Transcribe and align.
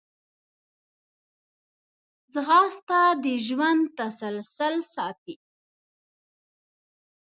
ځغاسته 2.33 2.99
د 3.23 3.25
ژوند 3.45 3.83
تسلسل 3.99 4.75
ساتي 4.93 5.35